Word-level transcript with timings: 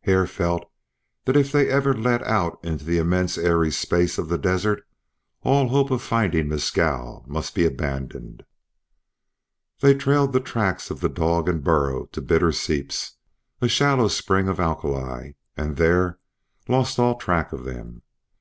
Hare 0.00 0.26
felt 0.26 0.64
that 1.24 1.36
if 1.36 1.52
they 1.52 1.68
ever 1.68 1.94
led 1.94 2.20
out 2.24 2.58
into 2.64 2.84
the 2.84 2.98
immense 2.98 3.38
airy 3.38 3.70
space 3.70 4.18
of 4.18 4.28
the 4.28 4.36
desert 4.36 4.84
all 5.42 5.68
hope 5.68 5.92
of 5.92 6.02
finding 6.02 6.48
Mescal 6.48 7.24
must 7.28 7.54
be 7.54 7.64
abandoned. 7.64 8.42
They 9.78 9.94
trailed 9.94 10.32
the 10.32 10.40
tracks 10.40 10.90
of 10.90 10.98
the 10.98 11.08
dog 11.08 11.48
and 11.48 11.62
burro 11.62 12.06
to 12.06 12.20
Bitter 12.20 12.50
Seeps, 12.50 13.18
a 13.60 13.68
shallow 13.68 14.08
spring 14.08 14.48
of 14.48 14.58
alkali, 14.58 15.34
and 15.56 15.76
there 15.76 16.18
lost 16.66 16.98
all 16.98 17.14
track 17.14 17.52
of 17.52 17.62
them. 17.62 18.02